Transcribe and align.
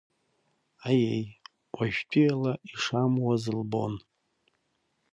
Аиеи, 0.87 1.25
уажәтәиала 1.77 2.53
ишамуаз 2.71 3.43
лбон. 3.59 3.93